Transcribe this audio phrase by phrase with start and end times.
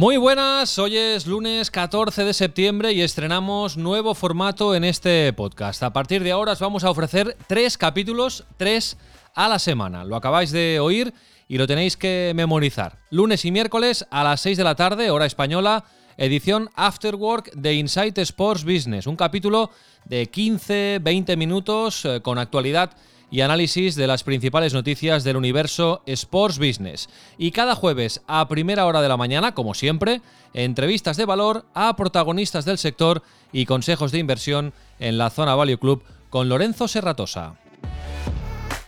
[0.00, 5.82] Muy buenas, hoy es lunes 14 de septiembre y estrenamos nuevo formato en este podcast.
[5.82, 8.96] A partir de ahora os vamos a ofrecer tres capítulos, tres
[9.34, 10.06] a la semana.
[10.06, 11.12] Lo acabáis de oír
[11.48, 12.96] y lo tenéis que memorizar.
[13.10, 15.84] Lunes y miércoles a las 6 de la tarde, hora española,
[16.16, 19.06] edición After Work de Insight Sports Business.
[19.06, 19.70] Un capítulo
[20.06, 22.92] de 15-20 minutos eh, con actualidad
[23.30, 27.08] y análisis de las principales noticias del universo Sports Business.
[27.38, 30.20] Y cada jueves a primera hora de la mañana, como siempre,
[30.52, 35.78] entrevistas de valor a protagonistas del sector y consejos de inversión en la zona Value
[35.78, 37.56] Club con Lorenzo Serratosa.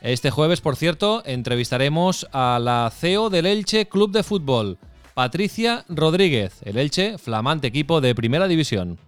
[0.00, 4.78] Este jueves, por cierto, entrevistaremos a la CEO del Elche Club de Fútbol,
[5.14, 8.98] Patricia Rodríguez, el Elche, flamante equipo de Primera División.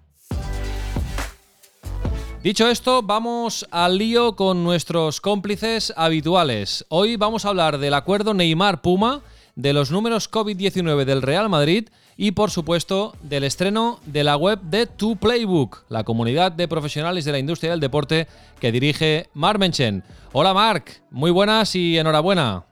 [2.44, 6.84] Dicho esto, vamos al lío con nuestros cómplices habituales.
[6.90, 9.22] Hoy vamos a hablar del acuerdo Neymar-Puma,
[9.54, 14.60] de los números COVID-19 del Real Madrid y por supuesto del estreno de la web
[14.60, 18.28] de Tu Playbook, la comunidad de profesionales de la industria del deporte
[18.60, 20.04] que dirige Mark Menchen.
[20.34, 22.66] Hola Marc, muy buenas y enhorabuena.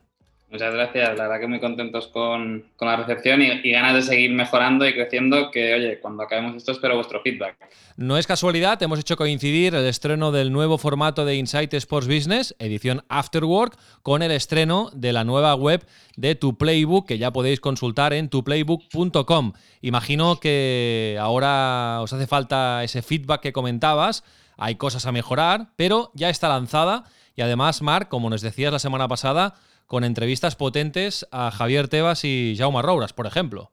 [0.52, 4.86] Muchas gracias, la verdad que muy contentos con, la recepción y, ganas de seguir mejorando
[4.86, 7.56] y creciendo, que oye, cuando acabemos esto espero vuestro feedback.
[7.96, 12.54] No es casualidad, hemos hecho coincidir el estreno del nuevo formato de Insight Sports Business,
[12.58, 15.86] edición Afterwork, con el estreno de la nueva web
[16.18, 19.54] de Tu Playbook, que ya podéis consultar en tuplaybook.com.
[19.80, 24.22] Imagino que ahora os hace falta ese feedback que comentabas,
[24.58, 28.78] hay cosas a mejorar, pero ya está lanzada y además, Marc, como nos decías la
[28.78, 29.54] semana pasada,
[29.86, 33.70] con entrevistas potentes a Javier Tebas y Jaume Rouras, por ejemplo.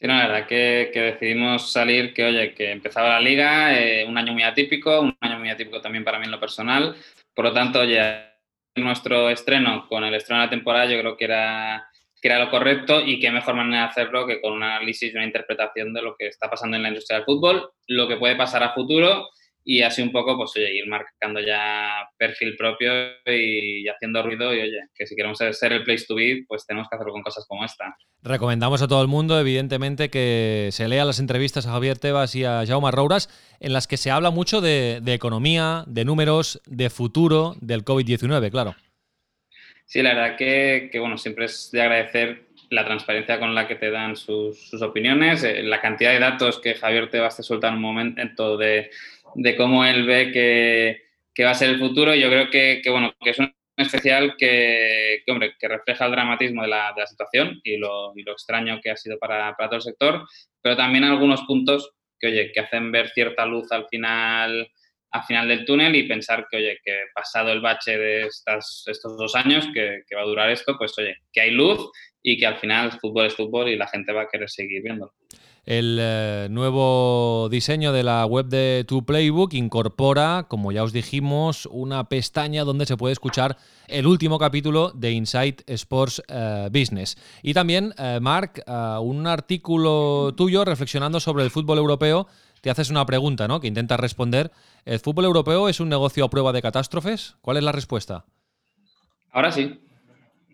[0.00, 4.32] Sí, la verdad que, decidimos salir, que oye, que empezaba la liga, eh, un año
[4.32, 6.96] muy atípico, un año muy atípico también para mí en lo personal.
[7.34, 8.00] Por lo tanto, oye,
[8.76, 11.86] nuestro estreno, con el estreno de la temporada, yo creo que era,
[12.20, 15.16] que era lo correcto y qué mejor manera de hacerlo que con un análisis y
[15.16, 18.36] una interpretación de lo que está pasando en la industria del fútbol, lo que puede
[18.36, 19.28] pasar a futuro
[19.64, 22.92] y así un poco, pues oye, ir marcando ya perfil propio
[23.26, 26.88] y, haciendo ruido y oye, que si queremos ser el place to be, pues tenemos
[26.88, 27.96] que hacerlo con cosas como esta.
[28.22, 32.44] Recomendamos a todo el mundo, evidentemente, que se lea las entrevistas a Javier Tebas y
[32.44, 33.28] a Jaume Rouras,
[33.60, 38.74] en las que se habla mucho de, economía, de números, de futuro del COVID-19, claro.
[39.84, 43.74] Sí, la verdad que, que, bueno, siempre es de agradecer la transparencia con la que
[43.74, 47.68] te dan sus, sus opiniones, eh, la cantidad de datos que Javier Tebas te suelta
[47.68, 48.90] en un momento de
[49.34, 52.14] de cómo él ve que, va a ser el futuro.
[52.14, 56.68] Yo creo que, bueno, que es un especial que, hombre, que refleja el dramatismo de
[56.68, 60.26] la, situación y lo, extraño que ha sido para, todo el sector,
[60.60, 64.70] pero también algunos puntos que, oye, que hacen ver cierta luz al final
[65.12, 69.16] al final del túnel y pensar que, oye, que pasado el bache de estas, estos
[69.16, 71.90] dos años que, que va a durar esto, pues, oye, que hay luz
[72.22, 74.82] y que al final el fútbol es fútbol y la gente va a querer seguir
[74.82, 75.12] viéndolo.
[75.64, 81.66] El eh, nuevo diseño de la web de Tu Playbook incorpora, como ya os dijimos,
[81.70, 87.18] una pestaña donde se puede escuchar el último capítulo de Insight Sports eh, Business.
[87.42, 88.64] Y también, eh, Mark,
[89.02, 92.26] un artículo tuyo reflexionando sobre el fútbol europeo.
[92.62, 93.60] Te haces una pregunta, ¿no?
[93.60, 94.50] Que intentas responder.
[94.84, 97.36] ¿El fútbol europeo es un negocio a prueba de catástrofes?
[97.40, 98.24] ¿Cuál es la respuesta?
[99.30, 99.78] Ahora sí.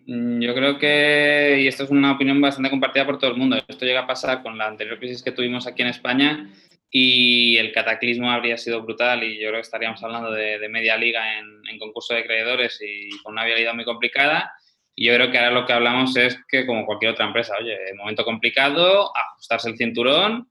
[0.07, 3.57] Mm, yo creo que, y esto es una opinión bastante compartida por todo el mundo,
[3.67, 6.49] esto llega a pasar con la anterior crisis que tuvimos aquí en España
[6.89, 11.37] y el cataclismo habría sido brutal y yo creo que estaríamos hablando de, media liga
[11.39, 14.51] en, concurso de creadores y con una vialidad muy complicada.
[14.95, 17.77] Y yo creo que ahora lo que hablamos es que como cualquier otra empresa, oye,
[17.95, 20.49] momento complicado, ajustarse el cinturón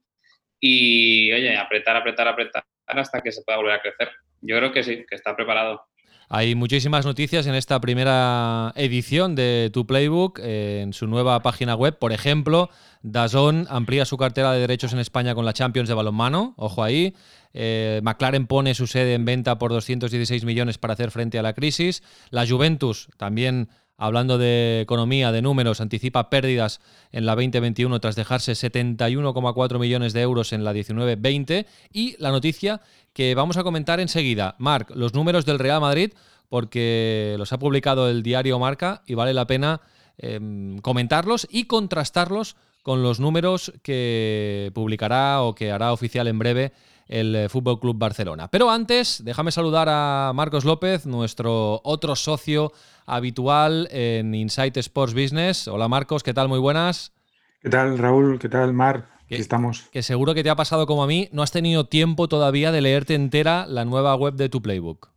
[0.61, 4.11] y, oye, apretar, apretar, apretar hasta que se pueda volver a crecer.
[4.43, 5.87] Yo creo que sí, que está preparado.
[6.28, 11.76] Hay muchísimas noticias en esta primera edición de Tu Playbook, eh, en su nueva página
[11.76, 11.96] web.
[12.00, 12.69] Por ejemplo,
[13.02, 16.55] Dazón amplía su cartera de derechos en España con la Champions de balonmano.
[16.56, 17.14] Ojo ahí.
[17.55, 21.52] Eh, McLaren pone su sede en venta por 216 millones para hacer frente a la
[21.52, 22.02] crisis.
[22.31, 26.81] La Juventus también hablando de economía, de números, anticipa pérdidas
[27.12, 31.66] en la 2021 tras dejarse 71,4 millones de euros en la 19-20.
[31.93, 32.81] Y la noticia
[33.12, 34.54] que vamos a comentar enseguida.
[34.58, 36.12] Marc, los números del Real Madrid,
[36.48, 39.81] porque los ha publicado el diario Marca y vale la pena
[40.19, 46.72] em, comentarlos y contrastarlos con los números que publicará o que hará oficial en breve
[47.08, 48.49] el eh, Fútbol Club Barcelona.
[48.49, 52.73] Pero antes, déjame saludar a Marcos López, nuestro otro socio
[53.06, 55.69] habitual en Insight Sports Business.
[55.69, 56.49] Hola Marcos, ¿qué tal?
[56.49, 57.12] Muy buenas.
[57.61, 58.38] ¿Qué tal, Raúl?
[58.38, 59.06] ¿Qué tal, Mar?
[59.25, 59.88] Aquí estamos.
[59.91, 62.81] Que seguro que te ha pasado como a mí, no has tenido tiempo todavía de
[62.81, 65.11] leerte entera la nueva web de tu Playbook.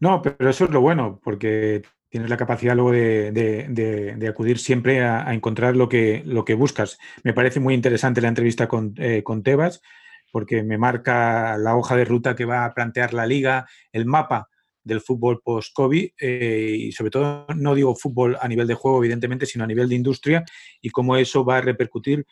[0.00, 5.32] No, pero eso es lo bueno, porque tienes la capacidad luego de, acudir siempre a,
[5.32, 6.98] encontrar lo que, lo que buscas.
[7.22, 9.82] Me parece muy interesante la entrevista con, eh, con Tebas,
[10.36, 14.50] porque me marca la hoja de ruta que va a plantear la liga, el mapa
[14.84, 19.46] del fútbol post-COVID eh, y sobre todo no digo fútbol a nivel de juego, evidentemente,
[19.46, 20.44] sino a nivel de industria
[20.82, 22.26] y cómo eso va a repercutir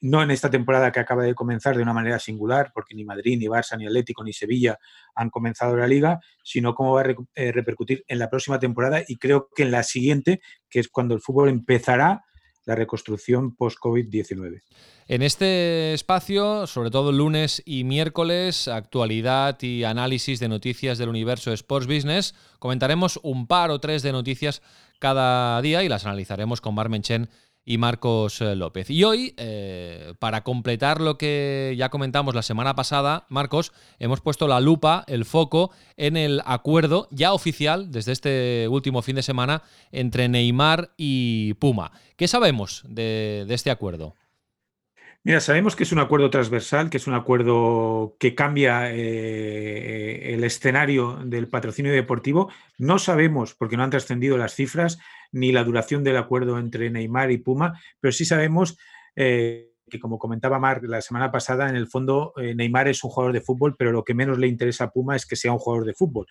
[0.00, 3.36] no en esta temporada que acaba de comenzar de una manera singular, porque ni Madrid,
[3.36, 4.78] ni Barça, ni Atlético, ni Sevilla
[5.16, 9.16] han comenzado la liga, sino cómo va a eh, repercutir en la próxima temporada y
[9.16, 12.22] creo que en la siguiente, que es cuando el fútbol empezará
[12.64, 14.62] la reconstrucción post-COVID-19.
[15.08, 21.52] En este espacio, sobre todo lunes y miércoles, actualidad y análisis de noticias del universo
[21.52, 24.62] Sports Business, comentaremos un par o tres de noticias
[25.00, 27.28] cada día y las analizaremos con Barmen Chen
[27.70, 28.90] y Marcos eh, López.
[28.90, 34.48] Y hoy, eh, para completar lo que ya comentamos la semana pasada, Marcos, hemos puesto
[34.48, 39.62] la lupa, el foco, en el acuerdo ya oficial desde este último fin de semana
[39.92, 41.92] entre Neymar y Puma.
[42.16, 44.16] ¿Qué sabemos de, este acuerdo?
[45.22, 50.42] Mira, sabemos que es un acuerdo transversal, que es un acuerdo que cambia eh, el
[50.42, 52.50] escenario del patrocinio deportivo.
[52.78, 54.98] No sabemos, porque no han trascendido las cifras,
[55.32, 58.76] ni la duración del acuerdo entre Neymar y Puma, pero sí sabemos
[59.16, 63.10] eh, que, como comentaba Marc la semana pasada, en el fondo eh, Neymar es un
[63.10, 65.58] jugador de fútbol, pero lo que menos le interesa a Puma es que sea un
[65.58, 66.26] jugador de fútbol.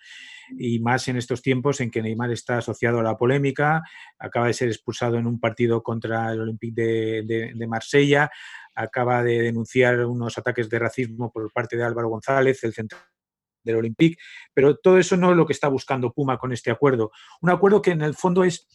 [0.58, 3.82] Y más en estos tiempos en que Neymar está asociado a la polémica,
[4.18, 8.30] acaba de ser expulsado en un partido contra el Olympique de, de Marsella,
[8.74, 13.02] acaba de denunciar unos ataques de racismo por parte de Álvaro González, el central
[13.64, 14.16] del Olympique,
[14.54, 17.12] pero todo eso no es lo que está buscando Puma con este acuerdo.
[17.40, 18.66] Un acuerdo que en el fondo es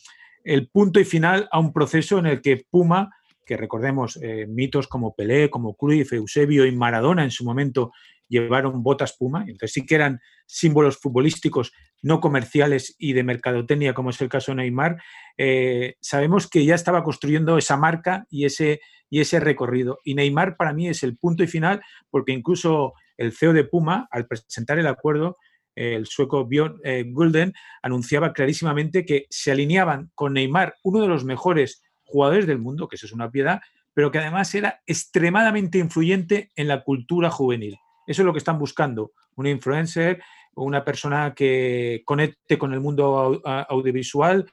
[0.43, 3.09] el punto y final a un proceso en el que Puma,
[3.45, 7.91] que recordemos eh, mitos como Pelé, como Cruyff, Eusebio y Maradona en su momento
[8.27, 11.71] llevaron botas Puma, entonces sí que eran símbolos futbolísticos
[12.01, 14.97] no comerciales y de mercadotecnia, como es el caso de Neymar,
[15.37, 18.79] eh, sabemos que ya estaba construyendo esa marca y ese,
[19.09, 19.99] y ese recorrido.
[20.03, 24.07] Y Neymar para mí es el punto y final, porque incluso el CEO de Puma,
[24.11, 25.37] al presentar el acuerdo,
[25.75, 31.25] el sueco Björn eh, Gulden, anunciaba clarísimamente que se alineaban con Neymar, uno de los
[31.25, 33.61] mejores jugadores del mundo, que eso es una piedad,
[33.93, 37.77] pero que además era extremadamente influyente en la cultura juvenil.
[38.07, 40.21] Eso es lo que están buscando, un influencer,
[40.55, 44.45] una persona que conecte con el mundo audiovisual,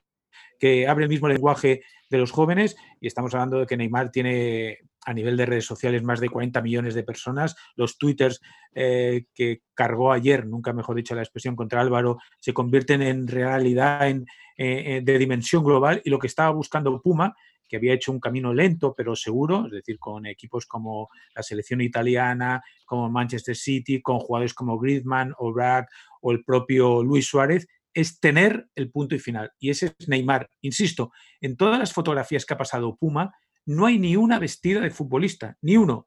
[0.59, 4.79] que hable el mismo lenguaje de los jóvenes, y estamos hablando de que Neymar tiene
[5.05, 7.57] a nivel de redes sociales más de 40 millones de personas.
[7.77, 8.41] Los twitters
[8.75, 14.09] eh, que cargó ayer, nunca mejor dicho la expresión, contra Álvaro, se convierten en realidad
[14.09, 14.27] en,
[14.57, 17.35] eh, eh, de dimensión global y lo que estaba buscando Puma,
[17.69, 21.81] que había hecho un camino lento pero seguro, es decir, con equipos como la selección
[21.81, 25.87] italiana, como Manchester City, con jugadores como Griezmann, o Brad
[26.21, 29.53] o el propio Luis Suárez, es tener el punto y final.
[29.59, 30.49] Y ese es Neymar.
[30.61, 33.35] Insisto, en todas las fotografías que ha pasado Puma,
[33.67, 36.07] no hay ni una vestida de futbolista, ni uno.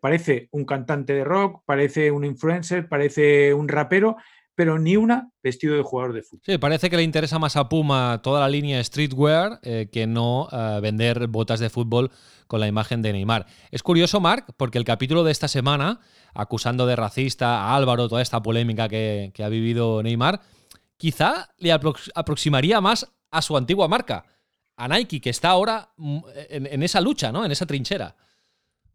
[0.00, 4.16] Parece un cantante de rock, parece un influencer, parece un rapero,
[4.54, 6.42] pero ni una vestido de jugador de fútbol.
[6.44, 10.48] Sí, parece que le interesa más a Puma toda la línea streetwear eh, que no
[10.52, 12.10] eh, vender botas de fútbol
[12.46, 13.46] con la imagen de Neymar.
[13.70, 16.00] Es curioso, Marc, porque el capítulo de esta semana,
[16.34, 20.40] acusando de racista a Álvaro, toda esta polémica que, ha vivido Neymar,
[20.96, 24.24] quizá le aproximaría más a su antigua marca
[24.80, 26.18] a Nike, que está ahora mm,
[26.48, 27.44] en, esa lucha, ¿no?
[27.44, 28.16] En esa trinchera.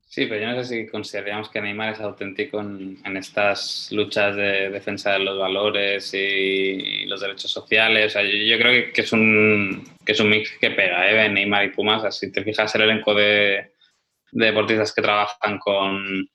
[0.08, 4.70] Sí, pero yo no sé si consideramos que Neymar es auténtico en, estas luchas de
[4.70, 8.14] defensa de los valores y, los derechos sociales.
[8.14, 11.30] yo, creo que, es un, que es un mix que pega, ¿eh?
[11.30, 12.18] Neymar y Pumas.
[12.18, 13.74] Si te fijas el elenco de,
[14.32, 16.28] deportistas que trabajan con,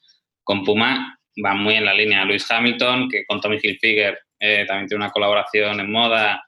[0.44, 2.24] con, Puma, va muy en la línea.
[2.24, 6.44] Luis Hamilton, que con Tommy Hilfiger eh, también tiene una colaboración en moda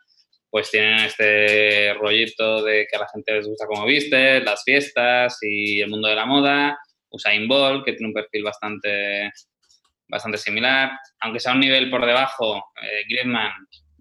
[0.53, 5.39] pues tienen este rollito de que a la gente les gusta cómo viste, las fiestas
[5.41, 6.79] y el mundo de la moda.
[7.09, 9.31] Usain Bolt, que tiene un perfil bastante,
[10.07, 10.91] bastante similar.
[11.21, 13.51] Aunque sea un nivel por debajo, eh, Griezmann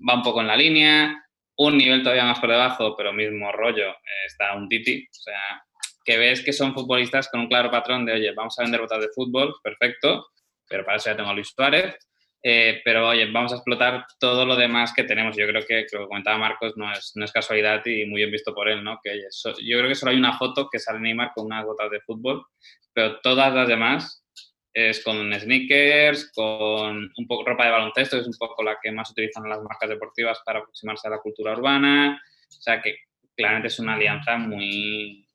[0.07, 1.23] va un poco en la línea.
[1.55, 5.07] Un nivel todavía más por debajo, pero mismo rollo, eh, está un Titi.
[5.09, 5.63] O sea,
[6.03, 8.99] que ves que son futbolistas con un claro patrón de, oye, vamos a vender botas
[8.99, 10.27] de fútbol, perfecto,
[10.67, 11.95] pero para eso ya tengo a Luis Suárez,
[12.43, 15.35] eh, pero oye, vamos a explotar todo lo demás que tenemos.
[15.37, 18.31] Yo creo que, lo que comentaba Marcos no es, no es casualidad y muy bien
[18.31, 18.99] visto por él, ¿no?
[19.03, 19.21] Que
[19.63, 22.45] yo creo que solo hay una foto que sale Neymar con unas botas de fútbol,
[22.93, 24.25] pero todas las demás
[24.73, 28.91] es con sneakers, con un poco ropa de baloncesto, que es un poco la que
[28.91, 32.21] más utilizan las marcas deportivas para aproximarse a la cultura urbana.
[32.47, 32.95] O sea que
[33.35, 35.27] claramente es una alianza muy,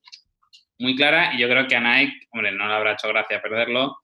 [0.78, 3.98] muy clara y yo creo que a Nike, hombre, no le habrá hecho gracia perderlo,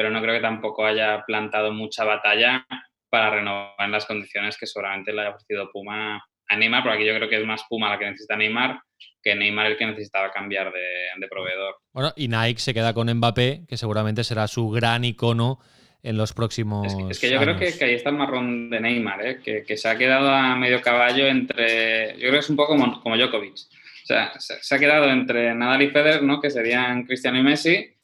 [0.00, 2.66] pero no creo que tampoco haya plantado mucha batalla
[3.10, 7.06] para renovar en las condiciones que seguramente le haya ofrecido Puma a Neymar, porque aquí
[7.06, 8.80] yo creo que es más Puma la que necesita Neymar
[9.22, 11.76] que Neymar el que necesitaba cambiar de, proveedor.
[11.92, 15.58] Bueno, y Nike se queda con Mbappé, que seguramente será su gran icono
[16.02, 16.94] en los próximos.
[17.10, 19.40] Es que, yo creo que, ahí está el marrón de Neymar, ¿eh?
[19.42, 22.14] que, se ha quedado a medio caballo entre.
[22.14, 23.52] Yo creo que es un poco como, como Djokovic.
[23.52, 26.40] O sea, se, ha quedado entre Nadal y Federer, ¿no?
[26.40, 27.99] que serían Cristiano y Messi.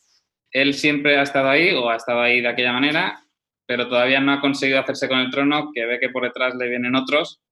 [0.56, 3.20] Él siempre ha estado ahí o ha estado ahí de aquella manera,
[3.66, 6.66] pero todavía no ha conseguido hacerse con el trono, que ve que por detrás le
[6.66, 7.42] vienen otros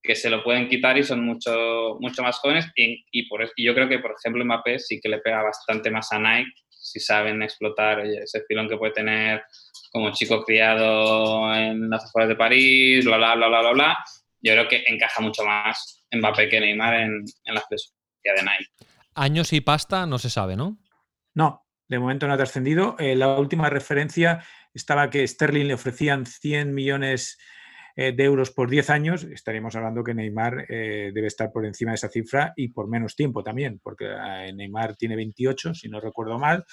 [0.00, 2.70] que se lo pueden quitar y son mucho, mucho más jóvenes.
[2.76, 6.20] Y, por, yo creo que, por ejemplo, Mbappé sí que le pega bastante más a
[6.20, 9.42] Nike si saben explotar ese filón que puede tener
[9.90, 13.98] como chico criado en las afueras de París, bla, bla, bla, bla, bla, bla.
[14.40, 18.70] Yo creo que encaja mucho más Mbappé que Neymar en, en la filosofía de Nike.
[19.14, 20.78] Años y pasta no se sabe, ¿no?
[21.34, 22.96] No, de momento no ha trascendido.
[22.98, 27.38] Eh, la última referencia estaba que Sterling le ofrecían 100 millones
[27.96, 31.92] eh, de euros por 10 años, estaríamos hablando que Neymar eh, debe estar por encima
[31.92, 34.06] de esa cifra y por menos tiempo también, porque
[34.52, 36.64] Neymar tiene 28, si no recuerdo mal.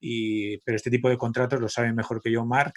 [0.00, 2.74] Y, pero este tipo de contratos, lo saben mejor que yo, Mark,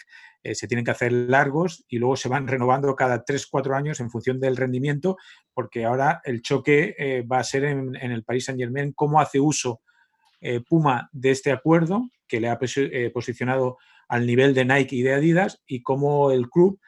[0.53, 4.39] se tienen que hacer largos y luego se van renovando cada 3-4 años en función
[4.39, 5.17] del rendimiento,
[5.53, 9.81] porque ahora el choque va a ser en, el Paris Saint Germain cómo hace uso
[10.67, 13.77] Puma de este acuerdo que le ha posicionado
[14.08, 16.79] al nivel de Nike y de Adidas y cómo el club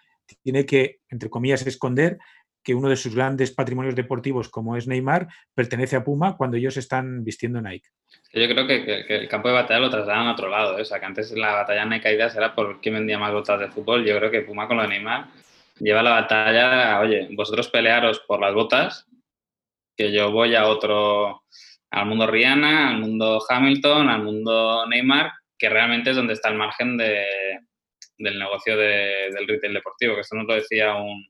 [0.41, 2.17] tiene que, entre comillas, esconder
[2.63, 6.77] que uno de sus grandes patrimonios deportivos, como es Neymar, pertenece a Puma cuando ellos
[6.77, 7.89] están vistiendo Nike.
[8.33, 10.77] Yo creo que, el campo de batalla lo trasladan a otro lado.
[10.77, 10.81] ¿eh?
[10.81, 13.69] O sea, que antes la batalla Nike Adidas era por quién vendía más botas de
[13.69, 14.05] fútbol.
[14.05, 15.29] Yo creo que Puma con lo de Neymar
[15.79, 19.07] lleva la batalla, oye, vosotros pelearos por las botas,
[19.97, 21.43] que yo voy a otro,
[21.91, 26.55] al mundo Rihanna, al mundo Hamilton, al mundo Neymar, que realmente es donde está el
[26.55, 27.25] margen de,
[28.17, 31.27] del negocio del retail deportivo, que esto nos lo decía un,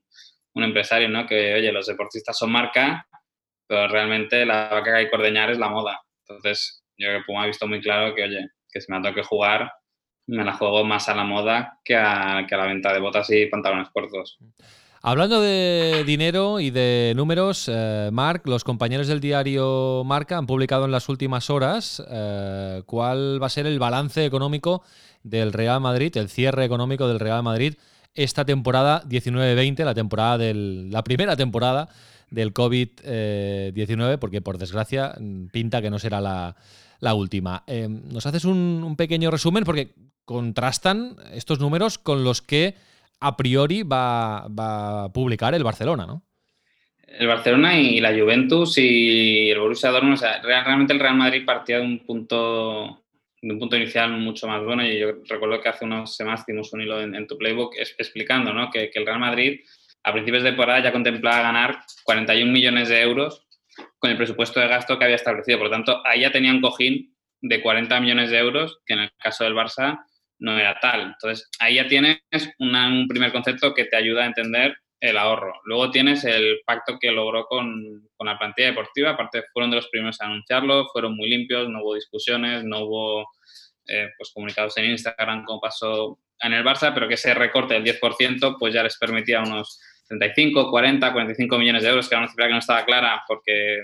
[0.54, 1.26] empresario, ¿no?
[1.26, 3.06] Que, oye, los deportistas son marca,
[3.66, 6.00] pero realmente la vaca que hay cordeñar es la moda.
[6.26, 9.14] Entonces, yo creo que Puma ha visto muy claro que, oye, que si me tengo
[9.14, 9.72] que jugar,
[10.26, 13.88] me la juego más a la moda que a, la venta de botas y pantalones
[13.90, 14.38] cortos.
[15.04, 20.84] Hablando de dinero y de números, eh, Marc, los compañeros del diario Marca han publicado
[20.84, 24.84] en las últimas horas eh, cuál va a ser el balance económico
[25.24, 27.74] del Real Madrid, el cierre económico del Real Madrid
[28.14, 31.88] esta temporada 19-20, la temporada del, la primera temporada
[32.30, 37.64] del COVID-19, porque por desgracia mm, pinta que no será la, última.
[37.66, 39.64] Eh, ¿Nos haces un, pequeño resumen?
[39.64, 39.94] Porque
[40.24, 42.76] contrastan estos números con los que
[43.22, 46.24] a priori va, va, a publicar el Barcelona, ¿no?
[47.06, 51.44] El Barcelona y la Juventus y el Borussia Dortmund, o sea, realmente el Real Madrid
[51.44, 53.02] partía de un punto
[53.42, 54.86] de un punto inicial mucho más bueno.
[54.86, 58.70] Y yo recuerdo que hace unos semanas hicimos un hilo en, tu playbook explicando ¿no?
[58.70, 59.60] que, el Real Madrid
[60.04, 63.46] a principios de temporada ya contemplaba ganar 41 millones de euros
[63.98, 65.58] con el presupuesto de gasto que había establecido.
[65.58, 69.00] Por lo tanto, ahí ya tenía un cojín de 40 millones de euros, que en
[69.00, 70.04] el caso del Barça
[70.42, 71.02] no era tal.
[71.02, 72.18] Entonces, ahí ya tienes
[72.58, 75.52] un primer concepto que te ayuda a entender el ahorro.
[75.64, 79.88] Luego tienes el pacto que logró con, con, la plantilla deportiva, aparte fueron de los
[79.88, 83.28] primeros a anunciarlo, fueron muy limpios, no hubo discusiones, no hubo
[83.88, 87.84] eh, pues comunicados en Instagram como pasó en el Barça, pero que ese recorte del
[87.84, 92.30] 10% pues ya les permitía unos 35, 40, 45 millones de euros, que era una
[92.30, 93.78] cifra que no estaba clara porque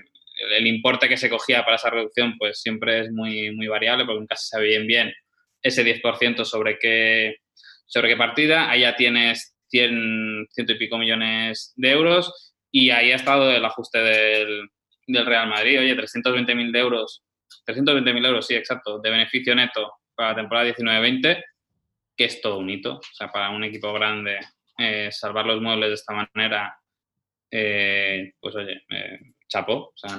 [0.57, 4.21] el, importe que se cogía para esa reducción pues siempre es muy, muy variable porque
[4.21, 5.13] nunca se bien bien
[5.63, 7.37] ese 10% sobre qué,
[7.87, 8.71] sobre qué partida.
[8.71, 13.65] Ahí ya tienes 100, ciento y pico millones de euros y ahí ha estado el
[13.65, 14.69] ajuste del,
[15.07, 15.81] del Real Madrid.
[15.81, 17.25] Oye, 320.000 euros,
[17.67, 21.45] 320.000 euros, sí, exacto, de beneficio neto para la temporada 19-20,
[22.17, 22.97] que es todo un hito.
[22.97, 24.39] O sea, para un equipo grande,
[24.79, 26.79] eh, salvar los muebles de esta manera,
[27.51, 29.93] eh, pues oye, eh, chapo.
[29.95, 30.19] O sea,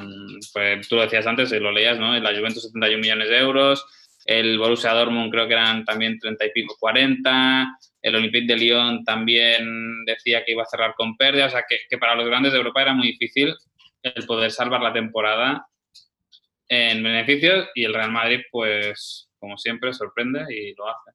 [0.88, 2.18] tú lo decías antes, lo leías, ¿no?
[2.20, 3.86] La Juventus 71 millones de euros,
[4.30, 7.80] el Borussia Dortmund creo que eran también 30 y pico, 40.
[8.00, 11.48] El Olympique de Lyon también decía que iba a cerrar con pérdidas.
[11.48, 13.56] O sea, que, para los grandes de Europa era muy difícil
[14.04, 15.66] el poder salvar la temporada
[16.68, 21.10] en beneficios y el Real Madrid, pues, como siempre, sorprende y lo hace.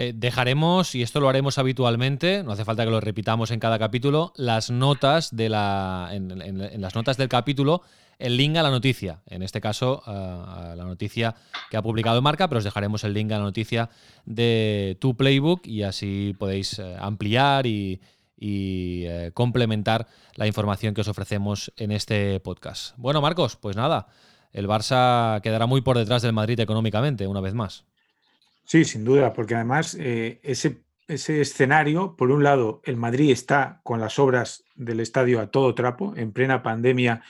[0.00, 3.80] Eh, dejaremos, y esto lo haremos habitualmente, no hace falta que lo repitamos en cada
[3.80, 6.10] capítulo, las notas de la.
[6.12, 7.82] En, las notas del capítulo,
[8.20, 9.22] el link a la noticia.
[9.26, 11.34] En este caso, a la noticia
[11.68, 13.90] que ha publicado Marca, pero os dejaremos el link a la noticia
[14.24, 18.00] de tu playbook y así podéis eh, ampliar y,
[18.40, 22.94] eh, complementar la información que os ofrecemos en este podcast.
[22.98, 24.06] Bueno, Marcos, pues nada,
[24.52, 27.84] el Barça quedará muy por detrás del Madrid económicamente, una vez más.
[28.68, 33.80] Sí, sin duda, porque además eh, ese, ese escenario, por un lado, el Madrid está
[33.82, 37.22] con las obras del estadio a todo trapo, en plena pandemia.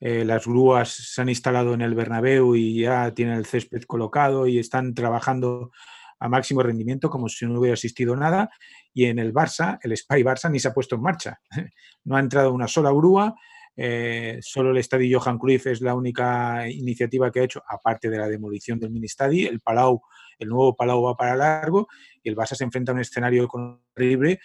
[0.00, 4.46] Eh, las grúas se han instalado en el Bernabéu y ya tienen el césped colocado
[4.46, 5.70] y están trabajando
[6.18, 8.50] a máximo rendimiento como si no hubiera existido nada.
[8.92, 11.40] Y en el Barça, el Spy Barça ni se ha puesto en marcha.
[12.04, 13.34] No ha entrado una sola grúa,
[13.76, 18.18] eh, solo el estadio Johan Cruyff es la única iniciativa que ha hecho, aparte de
[18.18, 19.48] la demolición del mini estadio.
[19.48, 20.02] El Palau
[20.42, 21.88] el nuevo Palau va para largo
[22.22, 24.40] y el Barça se enfrenta a un escenario horrible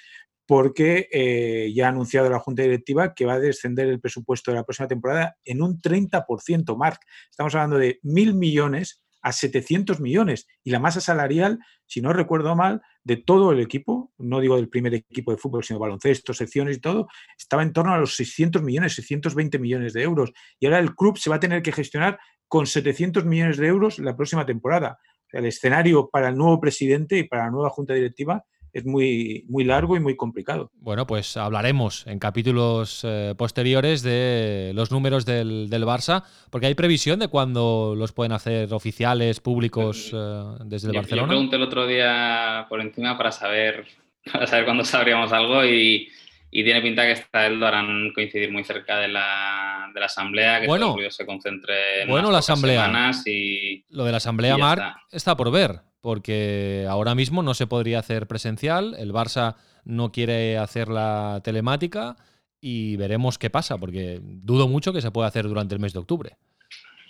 [0.48, 4.56] porque eh, ya ha anunciado la Junta Directiva que va a descender el presupuesto de
[4.58, 7.02] la próxima temporada en un 30%, Marc.
[7.30, 12.56] Estamos hablando de mil millones a 700 millones y la masa salarial, si no recuerdo
[12.56, 16.78] mal, de todo el equipo, no digo del primer equipo de fútbol, sino baloncesto, secciones
[16.78, 20.32] y todo, estaba en torno a los 600 millones, 620 millones de euros.
[20.60, 24.00] Y ahora el club se va a tener que gestionar con 700 millones de euros
[24.00, 24.98] la próxima temporada
[25.32, 28.44] el escenario para el nuevo presidente y para la nueva junta directiva
[28.74, 30.72] es muy, muy largo y muy complicado.
[30.76, 37.20] Bueno, pues hablaremos en capítulos eh, posteriores de los números del, Barça, porque hay previsión
[37.20, 41.24] de cuándo los pueden hacer oficiales, públicos eh, desde el Barcelona.
[41.24, 43.86] Yo pregunté el otro día por encima para saber,
[44.32, 46.10] para saber cuándo sabríamos algo y,
[46.52, 49.57] y tiene pinta que esta lo harán coincidir muy cerca de la,
[49.98, 53.12] de la asamblea, que bueno, se concentre en bueno, la asamblea.
[53.26, 55.36] y lo de la asamblea Mar está.
[55.36, 60.88] por ver, porque ahora mismo no se podría hacer presencial, el Barça no quiere hacer
[60.88, 62.16] la telemática
[62.62, 66.00] y veremos qué pasa, porque dudo mucho que se pueda hacer durante el mes de
[66.00, 66.38] octubre.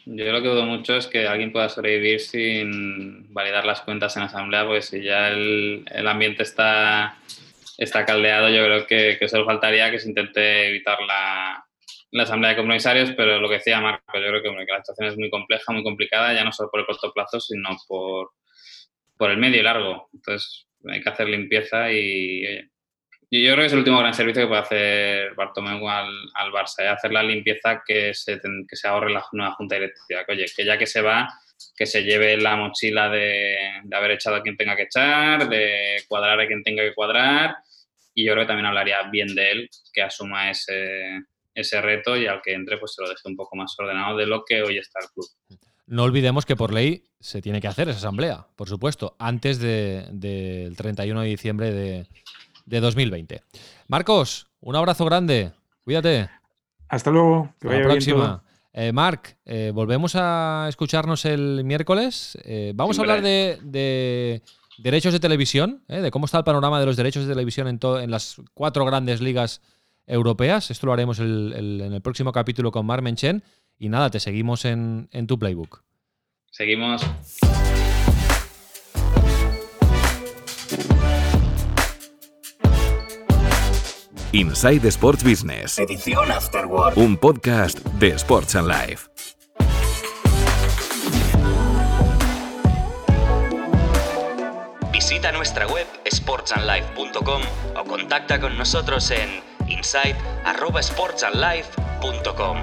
[0.06, 4.22] Yo lo que dudo mucho es que alguien pueda sobrevivir sin validar las cuentas en
[4.22, 7.18] la asamblea, porque si ya el, el ambiente está
[7.78, 11.67] está caldeado, yo creo que, que solo faltaría que se intente evitar la,
[12.12, 15.18] la asamblea de compromisarios, pero lo que decía Marco, yo creo que, la situación es
[15.18, 18.32] muy compleja, muy complicada, ya no solo por el corto plazo, sino por,
[19.18, 20.10] por el medio y largo.
[20.14, 22.44] Entonces hay que hacer limpieza y,
[23.30, 26.84] yo creo que es el último gran servicio que puede hacer Bartomeu al, al Barça,
[26.84, 26.88] ¿eh?
[26.88, 30.24] hacer la limpieza que se, que se ahorre la nueva junta directiva.
[30.26, 31.28] Que, oye, que ya que se va,
[31.76, 35.98] que se lleve la mochila de, de haber echado a quien tenga que echar, de
[36.08, 37.58] cuadrar a quien tenga que cuadrar
[38.18, 41.22] y yo creo que también hablaría bien de él, que asuma ese,
[41.58, 44.28] ese reto y al que entre pues se lo deje un poco más ordenado de
[44.28, 45.26] lo que hoy está el club.
[45.88, 50.20] No olvidemos que por ley se tiene que hacer esa asamblea, por supuesto, antes del
[50.20, 52.08] de, 31 de diciembre de,
[52.66, 53.42] de 2020.
[53.88, 55.54] Marcos, un abrazo grande.
[55.84, 56.30] Cuídate.
[56.90, 57.50] Hasta luego.
[57.56, 58.44] Hasta la próxima.
[58.74, 62.38] Eh, Marc, eh, volvemos a escucharnos el miércoles.
[62.44, 64.44] Eh, vamos a hablar de
[64.78, 66.02] derechos de televisión, ¿eh?
[66.02, 69.22] de cómo está el panorama de los derechos de televisión en, en las cuatro grandes
[69.22, 69.62] ligas
[70.08, 70.72] europeas.
[70.72, 73.44] Esto lo haremos en el próximo capítulo con Mar Menchen.
[73.78, 75.84] Y nada, te seguimos en, en tu playbook.
[76.50, 77.06] Seguimos.
[84.34, 85.80] Inside Sports Business.
[85.80, 86.98] Edición Afterward.
[86.98, 89.10] Un podcast de Sports and Life.
[94.92, 97.42] Visita nuestra web sportsandlife.com
[97.78, 102.58] o contacta con nosotros en insight@sportsandlife.com.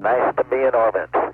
[0.00, 1.29] Nice to be in orbit.